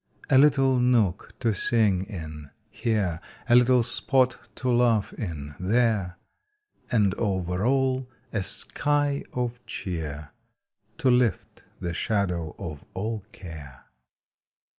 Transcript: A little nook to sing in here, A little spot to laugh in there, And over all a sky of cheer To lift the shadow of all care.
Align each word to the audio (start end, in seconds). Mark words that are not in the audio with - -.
A 0.31 0.39
little 0.39 0.79
nook 0.79 1.35
to 1.41 1.53
sing 1.53 2.05
in 2.07 2.49
here, 2.71 3.21
A 3.47 3.53
little 3.55 3.83
spot 3.83 4.39
to 4.55 4.71
laugh 4.71 5.13
in 5.13 5.53
there, 5.59 6.17
And 6.89 7.13
over 7.19 7.63
all 7.67 8.09
a 8.33 8.41
sky 8.41 9.23
of 9.31 9.63
cheer 9.67 10.31
To 10.97 11.11
lift 11.11 11.65
the 11.79 11.93
shadow 11.93 12.55
of 12.57 12.83
all 12.95 13.19
care. 13.31 13.85